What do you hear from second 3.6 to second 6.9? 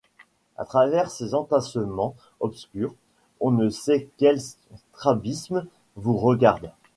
sait quel strabisme vous regarde.